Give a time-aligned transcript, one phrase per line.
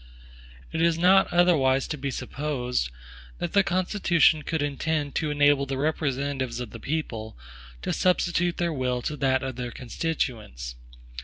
[0.71, 2.89] It is not otherwise to be supposed,
[3.37, 7.37] that the Constitution could intend to enable the representatives of the people
[7.83, 10.73] to substitute their will to that of their constituents.